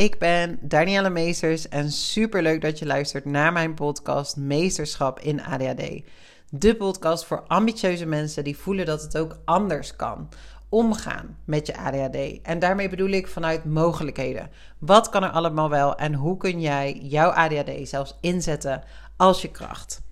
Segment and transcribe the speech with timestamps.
[0.00, 5.42] Ik ben Danielle Meesters en super leuk dat je luistert naar mijn podcast Meesterschap in
[5.42, 6.02] ADHD.
[6.50, 10.28] De podcast voor ambitieuze mensen die voelen dat het ook anders kan.
[10.68, 12.42] Omgaan met je ADHD.
[12.42, 14.50] En daarmee bedoel ik vanuit mogelijkheden.
[14.78, 18.82] Wat kan er allemaal wel en hoe kun jij jouw ADHD zelfs inzetten
[19.16, 20.02] als je kracht?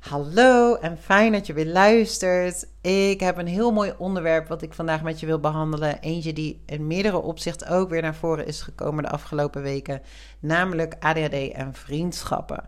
[0.00, 2.66] Hallo en fijn dat je weer luistert.
[2.80, 6.00] Ik heb een heel mooi onderwerp wat ik vandaag met je wil behandelen.
[6.00, 10.02] Eentje die in meerdere opzichten ook weer naar voren is gekomen de afgelopen weken.
[10.38, 12.64] Namelijk ADHD en vriendschappen.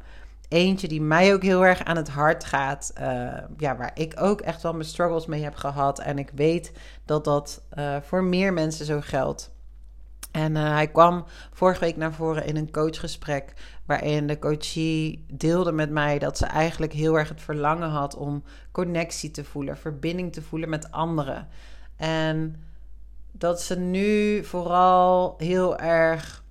[0.48, 2.93] Eentje die mij ook heel erg aan het hart gaat.
[3.01, 3.07] Uh,
[3.57, 5.99] ja, waar ik ook echt wel mijn struggles mee heb gehad.
[5.99, 6.73] En ik weet
[7.05, 9.51] dat dat uh, voor meer mensen zo geldt.
[10.33, 13.52] En uh, hij kwam vorige week naar voren in een coachgesprek.
[13.87, 18.43] Waarin de coachie deelde met mij dat ze eigenlijk heel erg het verlangen had om
[18.71, 21.49] connectie te voelen, verbinding te voelen met anderen.
[21.97, 22.63] En
[23.33, 26.43] dat ze nu vooral heel erg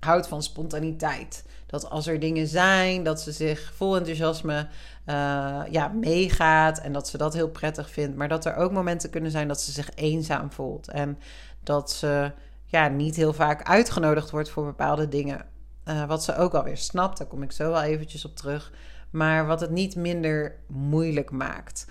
[0.00, 1.44] houdt van spontaniteit.
[1.66, 4.68] Dat als er dingen zijn, dat ze zich vol enthousiasme
[5.06, 8.16] uh, ja, meegaat en dat ze dat heel prettig vindt.
[8.16, 10.88] Maar dat er ook momenten kunnen zijn dat ze zich eenzaam voelt.
[10.88, 11.18] En
[11.62, 12.32] dat ze
[12.64, 15.46] ja, niet heel vaak uitgenodigd wordt voor bepaalde dingen.
[15.84, 18.72] Uh, wat ze ook alweer snapt, daar kom ik zo wel eventjes op terug.
[19.10, 21.86] Maar wat het niet minder moeilijk maakt.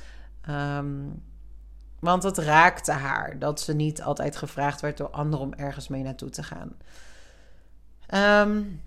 [0.50, 1.24] Um,
[2.00, 6.04] want het raakte haar dat ze niet altijd gevraagd werd door anderen om ergens mee
[6.04, 6.76] naartoe te gaan.
[8.48, 8.82] Um,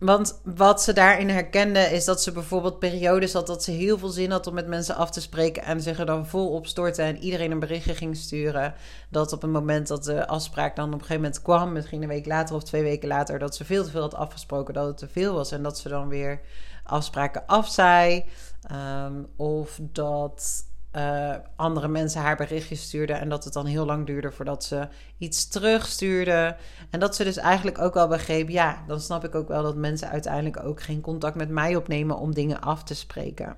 [0.00, 4.08] want wat ze daarin herkende is dat ze bijvoorbeeld periodes had dat ze heel veel
[4.08, 7.04] zin had om met mensen af te spreken en zich er dan vol op storten
[7.04, 8.74] en iedereen een berichtje ging sturen.
[9.08, 12.08] Dat op het moment dat de afspraak dan op een gegeven moment kwam, misschien een
[12.08, 14.98] week later of twee weken later, dat ze veel te veel had afgesproken, dat het
[14.98, 16.40] te veel was en dat ze dan weer
[16.84, 18.24] afspraken afzei.
[18.72, 20.64] Um, of dat
[20.96, 24.88] uh, andere mensen haar berichtjes stuurden en dat het dan heel lang duurde voordat ze
[25.18, 26.56] iets terugstuurde.
[26.90, 29.76] En dat ze dus eigenlijk ook wel begreep, ja, dan snap ik ook wel dat
[29.76, 33.56] mensen uiteindelijk ook geen contact met mij opnemen om dingen af te spreken.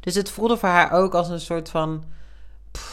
[0.00, 2.04] Dus het voelde voor haar ook als een soort van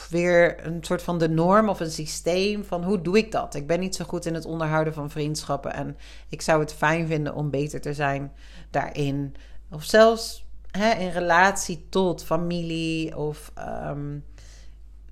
[0.09, 3.55] weer een soort van de norm of een systeem van hoe doe ik dat?
[3.55, 5.97] Ik ben niet zo goed in het onderhouden van vriendschappen en
[6.29, 8.31] ik zou het fijn vinden om beter te zijn
[8.69, 9.35] daarin.
[9.71, 13.51] Of zelfs hè, in relatie tot familie of
[13.87, 14.23] um,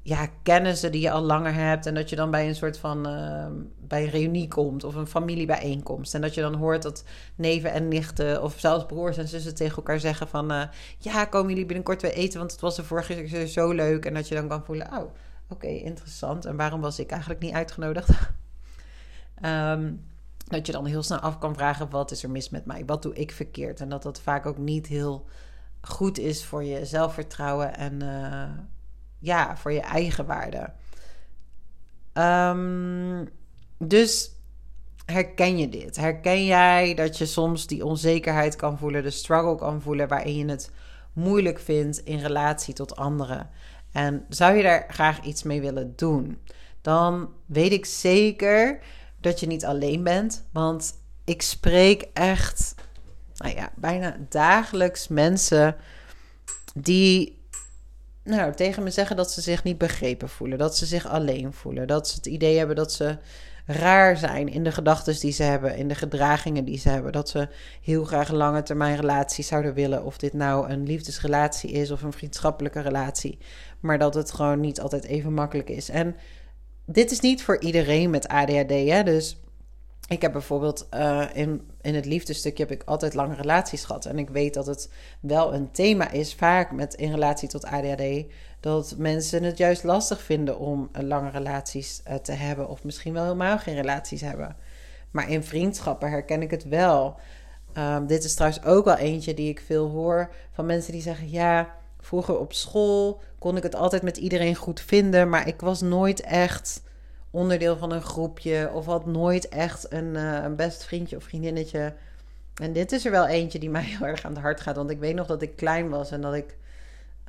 [0.07, 1.85] ja, kennissen die je al langer hebt.
[1.85, 3.45] En dat je dan bij een soort van uh,
[3.87, 6.15] bij een reunie komt of een familiebijeenkomst.
[6.15, 7.03] En dat je dan hoort dat
[7.35, 10.51] neven en nichten of zelfs broers en zussen tegen elkaar zeggen van...
[10.51, 10.63] Uh,
[10.97, 14.05] ja, komen jullie binnenkort weer eten, want het was de vorige keer zo leuk.
[14.05, 15.11] En dat je dan kan voelen, oh,
[15.49, 16.45] oké, interessant.
[16.45, 18.09] En waarom was ik eigenlijk niet uitgenodigd?
[19.43, 20.05] um,
[20.47, 22.85] dat je dan heel snel af kan vragen: wat is er mis met mij?
[22.85, 23.79] Wat doe ik verkeerd?
[23.79, 25.25] En dat dat vaak ook niet heel
[25.81, 28.49] goed is voor je zelfvertrouwen en uh,
[29.19, 30.69] ja, voor je eigen waarde.
[32.13, 33.29] Um,
[33.77, 34.31] dus
[35.05, 35.95] herken je dit?
[35.95, 40.45] Herken jij dat je soms die onzekerheid kan voelen, de struggle kan voelen, waarin je
[40.45, 40.71] het
[41.13, 43.49] moeilijk vindt in relatie tot anderen?
[43.91, 46.41] En zou je daar graag iets mee willen doen?
[46.81, 48.79] Dan weet ik zeker
[49.21, 50.45] dat je niet alleen bent.
[50.51, 52.75] Want ik spreek echt
[53.37, 55.75] nou ja, bijna dagelijks mensen
[56.73, 57.37] die
[58.23, 61.87] nou, tegen me zeggen dat ze zich niet begrepen voelen, dat ze zich alleen voelen,
[61.87, 63.17] dat ze het idee hebben dat ze
[63.65, 67.29] raar zijn in de gedachten die ze hebben, in de gedragingen die ze hebben, dat
[67.29, 67.47] ze
[67.81, 72.13] heel graag lange termijn relaties zouden willen, of dit nou een liefdesrelatie is of een
[72.13, 73.37] vriendschappelijke relatie,
[73.79, 75.89] maar dat het gewoon niet altijd even makkelijk is.
[75.89, 76.15] En
[76.89, 79.03] dit is niet voor iedereen met ADHD, hè?
[79.03, 79.37] dus
[80.07, 84.05] ik heb bijvoorbeeld uh, in, in het liefdestukje heb ik altijd lange relaties gehad.
[84.05, 88.25] En ik weet dat het wel een thema is, vaak met in relatie tot ADHD,
[88.59, 92.69] dat mensen het juist lastig vinden om lange relaties uh, te hebben.
[92.69, 94.55] Of misschien wel helemaal geen relaties hebben.
[95.11, 97.19] Maar in vriendschappen herken ik het wel.
[97.77, 101.29] Um, dit is trouwens ook wel eentje die ik veel hoor van mensen die zeggen:
[101.29, 105.81] Ja, vroeger op school kon ik het altijd met iedereen goed vinden, maar ik was
[105.81, 106.81] nooit echt
[107.31, 111.93] onderdeel van een groepje of had nooit echt een, uh, een best vriendje of vriendinnetje.
[112.55, 114.75] En dit is er wel eentje die mij heel erg aan het hart gaat.
[114.75, 116.57] Want ik weet nog dat ik klein was en dat ik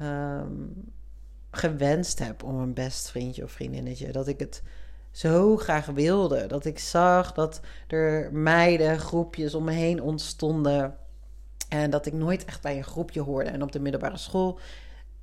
[0.03, 0.93] um,
[1.51, 4.13] gewenst heb om een best vriendje of vriendinnetje.
[4.13, 4.63] Dat ik het
[5.11, 6.47] zo graag wilde.
[6.47, 10.97] Dat ik zag dat er meiden, groepjes om me heen ontstonden.
[11.69, 13.51] En dat ik nooit echt bij een groepje hoorde.
[13.51, 14.59] En op de middelbare school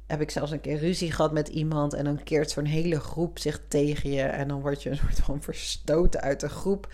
[0.08, 1.94] heb ik zelfs een keer ruzie gehad met iemand.
[1.94, 4.22] En dan keert zo'n hele groep zich tegen je.
[4.22, 6.94] En dan word je een soort van verstoten uit de groep.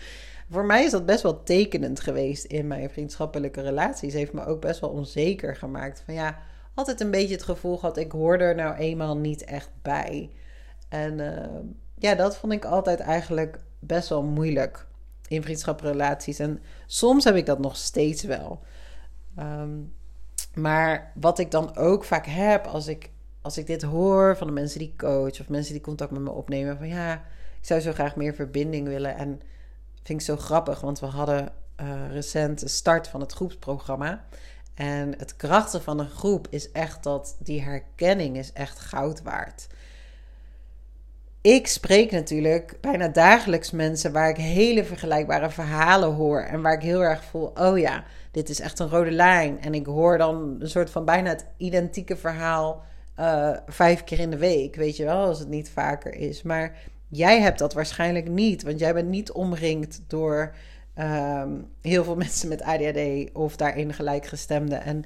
[0.50, 4.12] Voor mij is dat best wel tekenend geweest in mijn vriendschappelijke relaties.
[4.12, 6.02] Heeft me ook best wel onzeker gemaakt.
[6.04, 6.38] Van ja,
[6.74, 10.30] altijd een beetje het gevoel gehad, ik hoor er nou eenmaal niet echt bij.
[10.88, 11.46] En uh,
[11.98, 14.86] ja, dat vond ik altijd eigenlijk best wel moeilijk
[15.28, 16.38] in vriendschaprelaties.
[16.38, 18.62] En soms heb ik dat nog steeds wel.
[19.36, 19.80] Ehm,
[20.54, 24.52] maar wat ik dan ook vaak heb als ik, als ik dit hoor van de
[24.52, 27.14] mensen die coach of mensen die contact met me opnemen, van ja,
[27.60, 29.16] ik zou zo graag meer verbinding willen.
[29.16, 29.40] En
[30.02, 34.24] vind ik zo grappig, want we hadden uh, recent de start van het groepsprogramma.
[34.74, 39.66] En het krachtige van een groep is echt dat die herkenning is echt goud waard.
[41.40, 46.40] Ik spreek natuurlijk bijna dagelijks mensen waar ik hele vergelijkbare verhalen hoor.
[46.40, 49.60] En waar ik heel erg voel: oh ja, dit is echt een rode lijn.
[49.60, 52.82] En ik hoor dan een soort van bijna het identieke verhaal
[53.18, 54.76] uh, vijf keer in de week.
[54.76, 56.42] Weet je wel, als het niet vaker is.
[56.42, 60.54] Maar jij hebt dat waarschijnlijk niet, want jij bent niet omringd door
[60.98, 64.74] um, heel veel mensen met ADHD of daarin gelijkgestemde.
[64.74, 65.04] En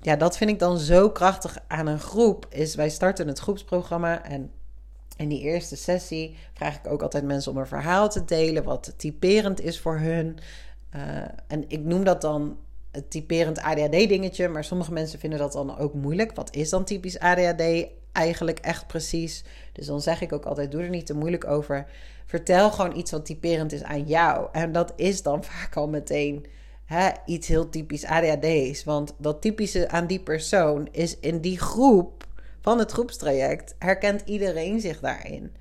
[0.00, 2.46] ja, dat vind ik dan zo krachtig aan een groep.
[2.50, 4.50] Is wij starten het groepsprogramma en
[5.16, 8.94] in die eerste sessie vraag ik ook altijd mensen om een verhaal te delen, wat
[8.96, 10.38] typerend is voor hun.
[10.96, 11.02] Uh,
[11.46, 12.56] en ik noem dat dan
[12.90, 16.34] het typerend ADHD-dingetje, maar sommige mensen vinden dat dan ook moeilijk.
[16.34, 19.44] Wat is dan typisch ADHD eigenlijk echt precies?
[19.72, 21.86] Dus dan zeg ik ook altijd: doe er niet te moeilijk over.
[22.26, 24.48] Vertel gewoon iets wat typerend is aan jou.
[24.52, 26.46] En dat is dan vaak al meteen
[26.84, 28.84] hè, iets heel typisch ADHD's.
[28.84, 32.26] Want dat typische aan die persoon is in die groep
[32.60, 35.52] van het groepstraject herkent iedereen zich daarin.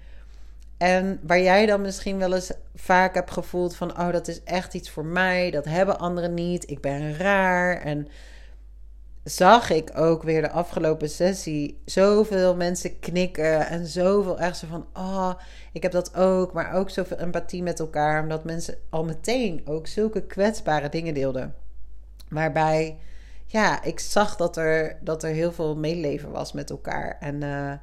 [0.77, 4.73] En waar jij dan misschien wel eens vaak hebt gevoeld van, oh, dat is echt
[4.73, 7.81] iets voor mij, dat hebben anderen niet, ik ben raar.
[7.81, 8.07] En
[9.23, 14.85] zag ik ook weer de afgelopen sessie zoveel mensen knikken en zoveel echt zo van,
[14.93, 15.33] oh,
[15.71, 19.87] ik heb dat ook, maar ook zoveel empathie met elkaar, omdat mensen al meteen ook
[19.87, 21.55] zulke kwetsbare dingen deelden.
[22.29, 22.97] Waarbij
[23.45, 27.17] ja, ik zag dat er, dat er heel veel medeleven was met elkaar.
[27.19, 27.73] En uh,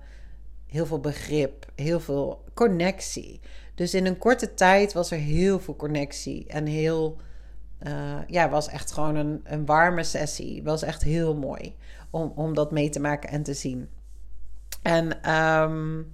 [0.75, 3.41] heel veel begrip, heel veel connectie.
[3.75, 6.47] Dus in een korte tijd was er heel veel connectie.
[6.47, 7.17] En heel,
[7.87, 10.63] uh, ja, was echt gewoon een, een warme sessie.
[10.63, 11.75] Was echt heel mooi
[12.11, 13.89] om, om dat mee te maken en te zien.
[14.83, 16.13] En um,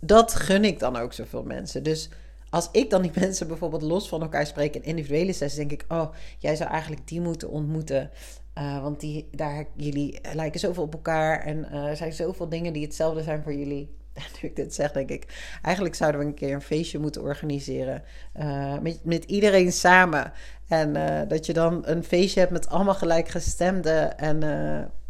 [0.00, 1.82] dat gun ik dan ook zoveel mensen.
[1.82, 2.10] Dus
[2.50, 5.84] als ik dan die mensen bijvoorbeeld los van elkaar spreek in individuele sessies, denk ik:
[5.88, 8.10] Oh, jij zou eigenlijk die moeten ontmoeten.
[8.58, 12.72] Uh, want die, daar, jullie lijken zoveel op elkaar en uh, er zijn zoveel dingen
[12.72, 13.94] die hetzelfde zijn voor jullie.
[14.42, 18.02] nu ik dit zeg, denk ik, eigenlijk zouden we een keer een feestje moeten organiseren.
[18.40, 20.32] Uh, met, met iedereen samen.
[20.68, 20.92] En
[21.28, 24.18] dat je dan een feestje hebt met allemaal gelijkgestemden.
[24.18, 24.38] En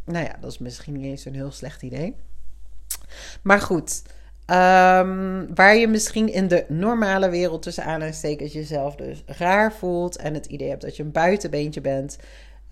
[0.05, 2.15] nou ja, dat is misschien niet eens een heel slecht idee.
[3.43, 4.03] Maar goed,
[4.47, 10.17] um, waar je misschien in de normale wereld tussen aanhalingstekens jezelf dus raar voelt.
[10.17, 12.19] En het idee hebt dat je een buitenbeentje bent.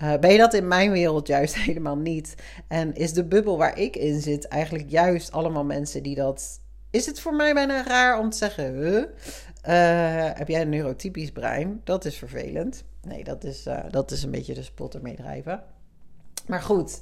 [0.02, 2.34] Uh, ben je dat in mijn wereld juist helemaal niet?
[2.68, 6.60] En is de bubbel waar ik in zit eigenlijk juist allemaal mensen die dat.
[6.90, 11.80] Is het voor mij bijna raar om te zeggen: uh, heb jij een neurotypisch brein?
[11.84, 12.84] Dat is vervelend.
[13.02, 15.62] Nee, dat is, uh, dat is een beetje de spot ermee drijven.
[16.46, 17.00] Maar goed,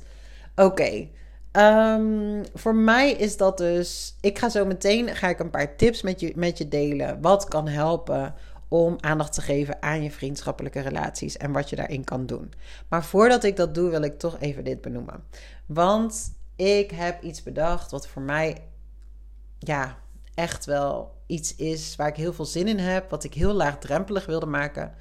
[0.54, 1.08] oké.
[1.52, 4.16] Um, voor mij is dat dus.
[4.20, 7.20] Ik ga zo meteen ga ik een paar tips met je, met je delen.
[7.20, 8.34] Wat kan helpen
[8.72, 12.52] om aandacht te geven aan je vriendschappelijke relaties en wat je daarin kan doen.
[12.88, 15.24] Maar voordat ik dat doe, wil ik toch even dit benoemen.
[15.66, 18.62] Want ik heb iets bedacht wat voor mij
[19.58, 19.98] ja,
[20.34, 24.26] echt wel iets is waar ik heel veel zin in heb, wat ik heel laagdrempelig
[24.26, 24.94] wilde maken.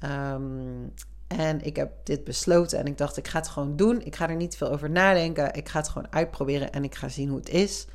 [0.00, 0.92] Um,
[1.26, 4.00] en ik heb dit besloten en ik dacht, ik ga het gewoon doen.
[4.04, 5.54] Ik ga er niet veel over nadenken.
[5.54, 7.86] Ik ga het gewoon uitproberen en ik ga zien hoe het is.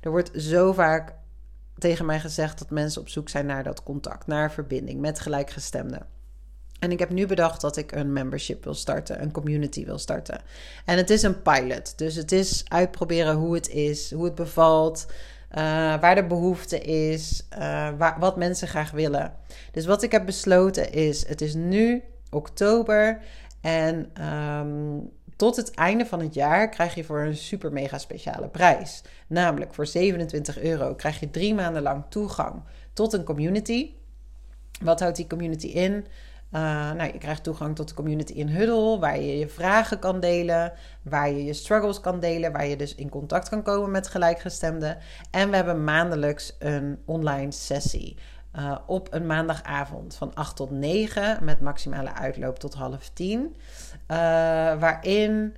[0.00, 1.14] Er wordt zo vaak
[1.78, 6.06] tegen mij gezegd dat mensen op zoek zijn naar dat contact, naar verbinding met gelijkgestemden.
[6.78, 10.40] En ik heb nu bedacht dat ik een membership wil starten, een community wil starten.
[10.84, 15.06] En het is een pilot, dus het is uitproberen hoe het is, hoe het bevalt,
[15.50, 15.56] uh,
[16.00, 17.58] waar de behoefte is, uh,
[17.98, 19.34] waar, wat mensen graag willen.
[19.72, 23.20] Dus wat ik heb besloten is, het is nu oktober
[23.60, 28.48] en um, tot het einde van het jaar krijg je voor een super mega speciale
[28.48, 29.02] prijs.
[29.26, 32.62] Namelijk voor 27 euro krijg je drie maanden lang toegang
[32.92, 33.90] tot een community.
[34.82, 36.06] Wat houdt die community in?
[36.52, 40.20] Uh, nou, je krijgt toegang tot de community in Huddle, waar je je vragen kan
[40.20, 44.08] delen, waar je je struggles kan delen, waar je dus in contact kan komen met
[44.08, 44.98] gelijkgestemden.
[45.30, 48.16] En we hebben maandelijks een online sessie.
[48.58, 53.56] Uh, op een maandagavond van 8 tot 9 met maximale uitloop tot half 10.
[54.10, 54.16] Uh,
[54.80, 55.56] waarin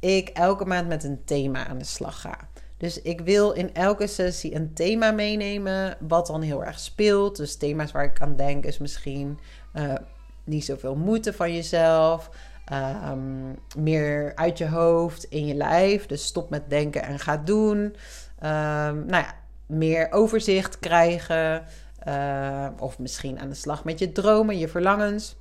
[0.00, 2.38] ik elke maand met een thema aan de slag ga.
[2.76, 7.36] Dus ik wil in elke sessie een thema meenemen, wat dan heel erg speelt.
[7.36, 9.38] Dus thema's waar ik aan denk is misschien
[9.74, 9.94] uh,
[10.44, 12.30] niet zoveel moeite van jezelf.
[13.10, 16.06] Um, meer uit je hoofd, in je lijf.
[16.06, 17.78] Dus stop met denken en ga doen.
[17.78, 19.34] Um, nou ja,
[19.66, 21.64] meer overzicht krijgen.
[22.08, 25.36] Uh, of misschien aan de slag met je dromen, je verlangens.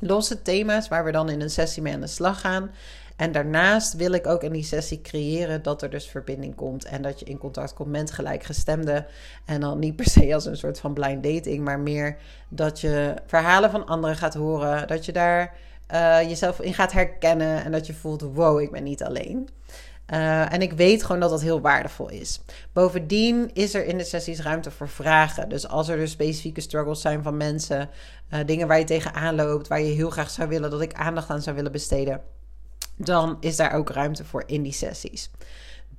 [0.00, 2.70] Losse thema's waar we dan in een sessie mee aan de slag gaan.
[3.16, 6.84] En daarnaast wil ik ook in die sessie creëren dat er dus verbinding komt.
[6.84, 9.06] En dat je in contact komt met gelijkgestemden.
[9.44, 12.16] En dan niet per se als een soort van blind dating, maar meer
[12.48, 14.88] dat je verhalen van anderen gaat horen.
[14.88, 15.54] Dat je daar
[15.94, 17.64] uh, jezelf in gaat herkennen.
[17.64, 19.48] En dat je voelt: wow, ik ben niet alleen.
[20.12, 22.40] Uh, en ik weet gewoon dat dat heel waardevol is.
[22.72, 25.48] Bovendien is er in de sessies ruimte voor vragen.
[25.48, 27.90] Dus als er dus specifieke struggles zijn van mensen,
[28.30, 31.30] uh, dingen waar je tegenaan loopt, waar je heel graag zou willen dat ik aandacht
[31.30, 32.20] aan zou willen besteden,
[32.96, 35.30] dan is daar ook ruimte voor in die sessies.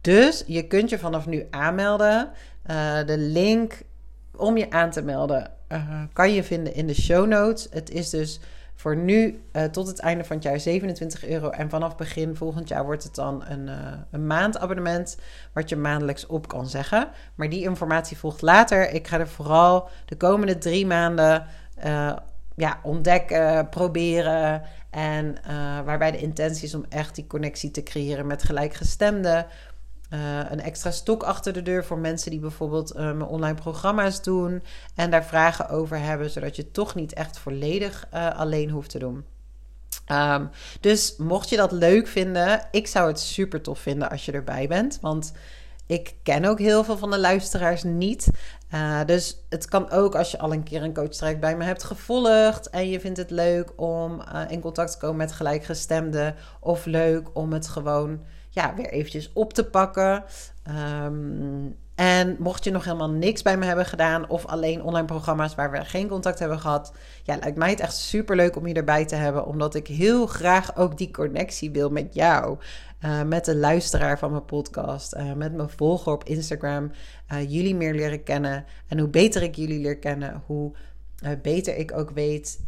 [0.02, 2.32] Dus je kunt je vanaf nu aanmelden.
[2.72, 3.82] Uh, de link
[4.36, 5.52] om je aan te melden
[6.14, 7.68] kan je vinden in de show notes.
[7.70, 8.40] Het is dus
[8.76, 11.50] voor nu uh, tot het einde van het jaar 27 euro.
[11.50, 13.76] En vanaf begin volgend jaar wordt het dan een, uh,
[14.12, 15.18] een maandabonnement.
[15.54, 17.10] Wat je maandelijks op kan zeggen.
[17.36, 18.90] Maar die informatie volgt later.
[18.90, 21.46] Ik ga er vooral de komende drie maanden
[21.86, 22.16] uh,
[22.56, 24.62] ja, ontdekken, proberen.
[24.90, 25.36] En
[25.86, 29.46] waarbij de intentie is om echt die connectie te creëren met gelijkgestemden.
[30.14, 34.22] Uh, een extra stok achter de deur voor mensen die bijvoorbeeld uh, mijn online programma's
[34.22, 34.64] doen
[34.96, 39.00] en daar vragen over hebben, zodat je toch niet echt volledig uh, alleen hoeft te
[39.00, 39.26] doen.
[40.12, 44.32] Um, dus mocht je dat leuk vinden, ik zou het super tof vinden als je
[44.32, 44.98] erbij bent.
[45.02, 45.34] Want
[45.86, 48.28] ik ken ook heel veel van de luisteraars niet.
[49.06, 52.70] dus het kan ook als je al een keer een coachtraject bij me hebt gevolgd
[52.70, 57.54] en je vindt het leuk om in contact te komen met gelijkgestemden of leuk om
[57.54, 58.20] het gewoon
[58.56, 60.24] ja, weer eventjes op te pakken.
[61.04, 65.56] Um, en mocht je nog helemaal niks bij me hebben gedaan of alleen online programma's
[65.56, 66.94] waar we geen contact hebben gehad,
[67.24, 70.28] ja, lijkt mij het echt super leuk om je erbij te hebben, omdat ik heel
[70.28, 72.58] graag ook die connectie wil met jou,
[73.06, 76.92] uh, met de luisteraar van mijn podcast, uh, met mijn volger op Instagram,
[77.34, 78.66] uh, jullie meer leren kennen.
[78.88, 80.74] En hoe beter ik jullie leer kennen, hoe
[81.42, 82.60] beter ik ook weet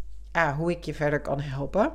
[0.58, 1.94] hoe ik je verder kan helpen.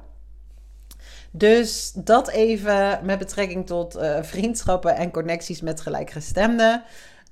[1.30, 6.82] Dus dat even met betrekking tot uh, vriendschappen en connecties met gelijkgestemden.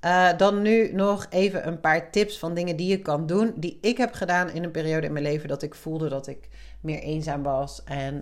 [0.05, 3.53] Uh, dan nu nog even een paar tips van dingen die je kan doen.
[3.57, 6.49] Die ik heb gedaan in een periode in mijn leven dat ik voelde dat ik
[6.81, 7.85] meer eenzaam was.
[7.85, 8.15] En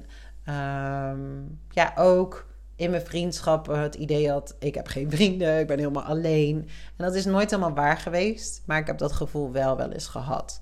[0.49, 5.79] um, ja, ook in mijn vriendschappen het idee had: ik heb geen vrienden, ik ben
[5.79, 6.57] helemaal alleen.
[6.97, 10.07] En dat is nooit helemaal waar geweest, maar ik heb dat gevoel wel wel eens
[10.07, 10.61] gehad.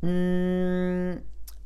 [0.00, 1.22] Mm,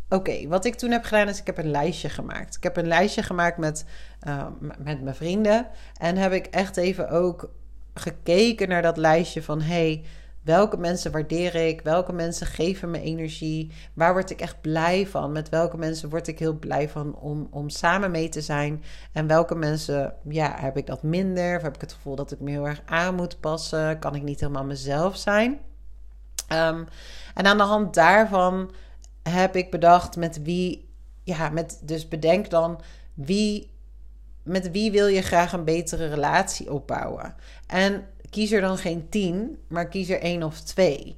[0.08, 2.56] Oké, wat ik toen heb gedaan is ik heb een lijstje gemaakt.
[2.56, 3.84] Ik heb een lijstje gemaakt met,
[4.28, 4.46] uh,
[4.78, 5.66] met mijn vrienden.
[5.96, 7.50] En heb ik echt even ook
[7.94, 9.60] gekeken naar dat lijstje van...
[9.60, 10.04] hey,
[10.42, 11.80] welke mensen waardeer ik?
[11.80, 13.72] Welke mensen geven me energie?
[13.94, 15.32] Waar word ik echt blij van?
[15.32, 18.82] Met welke mensen word ik heel blij van om, om samen mee te zijn?
[19.12, 21.56] En welke mensen, ja, heb ik dat minder?
[21.56, 23.98] Of heb ik het gevoel dat ik me heel erg aan moet passen?
[23.98, 25.58] Kan ik niet helemaal mezelf zijn?
[26.52, 26.86] Um,
[27.34, 28.70] en aan de hand daarvan
[29.28, 30.88] heb ik bedacht met wie,
[31.24, 32.80] ja, met, dus bedenk dan
[33.14, 33.70] wie,
[34.42, 37.34] met wie wil je graag een betere relatie opbouwen.
[37.66, 41.16] En kies er dan geen tien, maar kies er één of twee.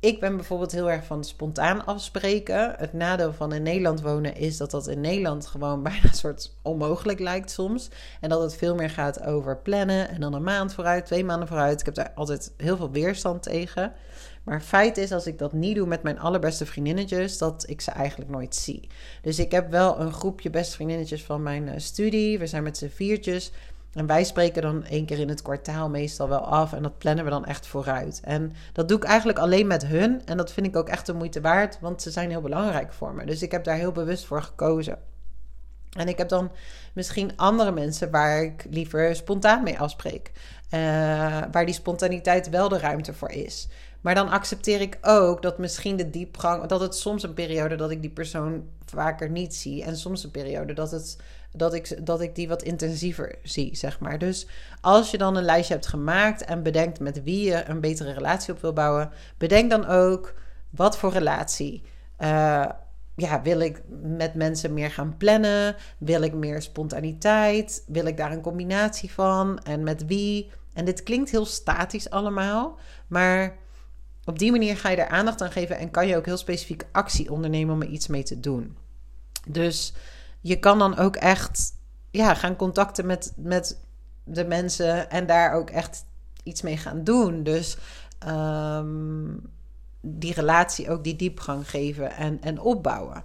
[0.00, 2.74] Ik ben bijvoorbeeld heel erg van spontaan afspreken.
[2.76, 6.56] Het nadeel van in Nederland wonen is dat dat in Nederland gewoon bijna een soort
[6.62, 7.88] onmogelijk lijkt soms.
[8.20, 11.48] En dat het veel meer gaat over plannen en dan een maand vooruit, twee maanden
[11.48, 11.80] vooruit.
[11.80, 13.92] Ik heb daar altijd heel veel weerstand tegen.
[14.42, 17.90] Maar feit is, als ik dat niet doe met mijn allerbeste vriendinnetjes, dat ik ze
[17.90, 18.88] eigenlijk nooit zie.
[19.22, 22.38] Dus ik heb wel een groepje beste vriendinnetjes van mijn uh, studie.
[22.38, 23.52] We zijn met z'n viertjes.
[23.92, 26.72] En wij spreken dan één keer in het kwartaal meestal wel af.
[26.72, 28.20] En dat plannen we dan echt vooruit.
[28.24, 30.26] En dat doe ik eigenlijk alleen met hun.
[30.26, 33.14] En dat vind ik ook echt de moeite waard, want ze zijn heel belangrijk voor
[33.14, 33.26] me.
[33.26, 34.98] Dus ik heb daar heel bewust voor gekozen.
[35.90, 36.50] En ik heb dan
[36.94, 40.30] misschien andere mensen waar ik liever spontaan mee afspreek.
[40.74, 40.80] Uh,
[41.52, 43.68] waar die spontaniteit wel de ruimte voor is.
[44.00, 47.90] Maar dan accepteer ik ook dat misschien de diepgang, dat het soms een periode dat
[47.90, 49.84] ik die persoon vaker niet zie.
[49.84, 51.18] En soms een periode dat, het,
[51.52, 54.18] dat, ik, dat ik die wat intensiever zie, zeg maar.
[54.18, 54.46] Dus
[54.80, 58.52] als je dan een lijstje hebt gemaakt en bedenkt met wie je een betere relatie
[58.52, 60.34] op wil bouwen, bedenk dan ook
[60.70, 61.82] wat voor relatie.
[62.18, 62.66] Uh,
[63.16, 65.76] ja, wil ik met mensen meer gaan plannen?
[65.98, 67.84] Wil ik meer spontaniteit?
[67.86, 69.58] Wil ik daar een combinatie van?
[69.58, 70.50] En met wie?
[70.72, 73.56] En dit klinkt heel statisch allemaal, maar
[74.24, 76.84] op die manier ga je er aandacht aan geven en kan je ook heel specifiek
[76.92, 78.76] actie ondernemen om er iets mee te doen.
[79.48, 79.92] Dus
[80.40, 81.72] je kan dan ook echt
[82.10, 83.78] ja, gaan contacten met, met
[84.24, 86.04] de mensen en daar ook echt
[86.42, 87.42] iets mee gaan doen.
[87.42, 87.76] Dus
[88.28, 89.50] um,
[90.00, 93.24] die relatie ook die diepgang geven en, en opbouwen.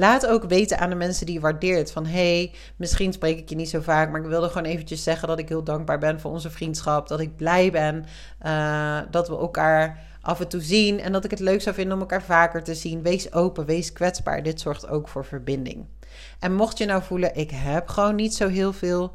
[0.00, 1.92] Laat ook weten aan de mensen die je waardeert.
[1.92, 5.28] Van hey, misschien spreek ik je niet zo vaak, maar ik wilde gewoon eventjes zeggen
[5.28, 7.08] dat ik heel dankbaar ben voor onze vriendschap.
[7.08, 8.04] Dat ik blij ben
[8.46, 11.94] uh, dat we elkaar af en toe zien en dat ik het leuk zou vinden
[11.94, 13.02] om elkaar vaker te zien.
[13.02, 14.42] Wees open, wees kwetsbaar.
[14.42, 15.86] Dit zorgt ook voor verbinding.
[16.38, 19.12] En mocht je nou voelen, ik heb gewoon niet zo heel veel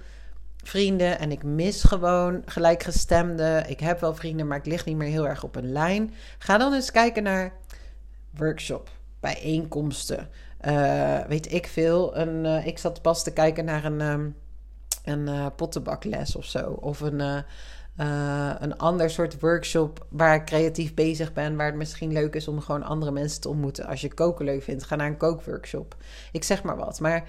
[0.64, 3.64] vrienden en ik mis gewoon gelijkgestemde.
[3.68, 6.14] Ik heb wel vrienden, maar ik lig niet meer heel erg op een lijn.
[6.38, 7.54] Ga dan eens kijken naar
[8.38, 10.30] workshop, bijeenkomsten.
[10.68, 12.18] Uh, weet ik veel.
[12.18, 14.36] Een, uh, ik zat pas te kijken naar een, um,
[15.04, 16.72] een uh, pottenbakles of zo.
[16.72, 17.44] Of een,
[18.64, 21.56] een ander soort workshop waar ik creatief bezig ben.
[21.56, 23.86] Waar het misschien leuk is om gewoon andere mensen te ontmoeten.
[23.86, 25.96] Als je koken leuk vindt, ga naar een kookworkshop.
[26.32, 27.00] Ik zeg maar wat.
[27.00, 27.24] Maar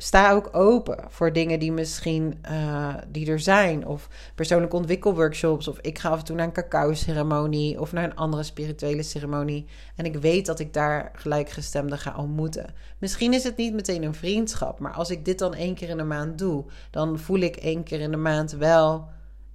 [0.00, 3.86] sta ook open voor dingen die misschien uh, die er zijn.
[3.86, 5.68] Of persoonlijke ontwikkelworkshops.
[5.68, 7.80] Of ik ga af en toe naar een cacao-ceremonie.
[7.80, 9.66] Of naar een andere spirituele ceremonie.
[9.96, 12.74] En ik weet dat ik daar gelijkgestemden ga ontmoeten.
[12.98, 14.78] Misschien is het niet meteen een vriendschap.
[14.78, 16.64] Maar als ik dit dan één keer in de maand doe.
[16.90, 19.08] Dan voel ik één keer in de maand wel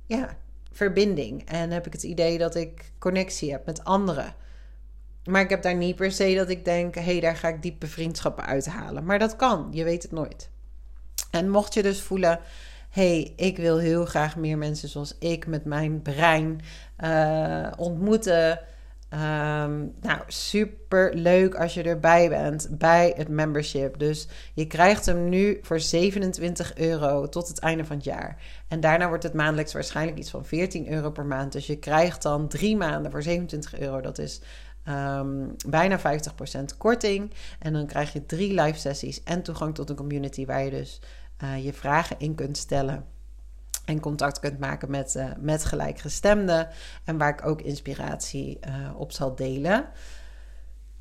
[0.05, 0.38] ja,
[0.71, 1.45] verbinding.
[1.45, 4.35] En heb ik het idee dat ik connectie heb met anderen.
[5.25, 7.62] Maar ik heb daar niet per se dat ik denk: hé, hey, daar ga ik
[7.62, 9.06] diepe vriendschappen uithalen.
[9.06, 10.50] Maar dat kan, je weet het nooit.
[11.32, 12.39] En mocht je dus voelen:
[12.89, 16.62] hé, hey, ik wil heel graag meer mensen zoals ik met mijn brein
[17.03, 18.60] uh, ontmoeten.
[19.13, 24.00] Um, nou, super leuk als je erbij bent bij het membership.
[24.00, 28.38] Dus je krijgt hem nu voor 27 euro tot het einde van het jaar.
[28.68, 31.51] En daarna wordt het maandelijks waarschijnlijk iets van 14 euro per maand.
[31.51, 34.01] Dus je krijgt dan drie maanden voor 27 euro.
[34.01, 34.42] Dat is
[34.90, 36.04] Um, bijna 50%
[36.78, 37.34] korting.
[37.60, 41.02] En dan krijg je drie live sessies en toegang tot een community waar je dus
[41.44, 43.06] uh, je vragen in kunt stellen.
[43.86, 46.68] En contact kunt maken met, uh, met gelijkgestemden.
[47.04, 49.86] En waar ik ook inspiratie uh, op zal delen.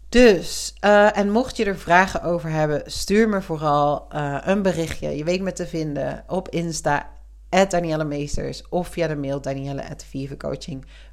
[0.08, 0.74] Dus,
[1.12, 4.06] en mocht je er vragen over hebben, stuur me vooral
[4.44, 5.16] een berichtje.
[5.16, 7.10] Je weet me te vinden op Insta,
[7.68, 8.68] Danielle Meesters.
[8.68, 9.40] Of via de mail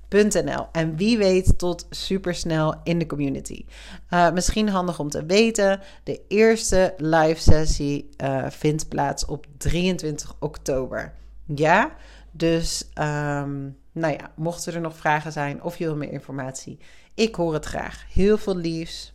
[0.10, 3.66] danielle.vivecoaching.com en wie weet tot supersnel in de community.
[4.10, 10.36] Uh, misschien handig om te weten: de eerste live sessie uh, vindt plaats op 23
[10.40, 11.14] oktober.
[11.46, 11.92] Ja,
[12.31, 16.79] dus um, nou ja, mochten er nog vragen zijn of je wil meer informatie,
[17.14, 18.05] ik hoor het graag.
[18.14, 19.14] Heel veel liefs.